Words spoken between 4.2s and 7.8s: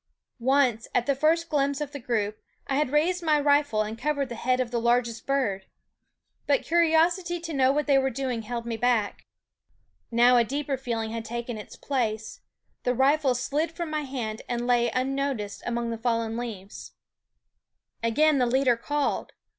the head of the largest bird; but curiosity to know